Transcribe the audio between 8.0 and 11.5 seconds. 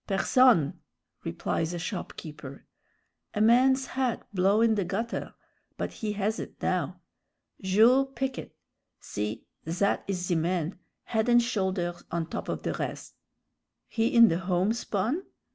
pick' it. See, that is the man, head and